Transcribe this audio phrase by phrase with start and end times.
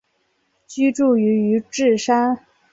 [0.65, 2.39] 居住于宇治山。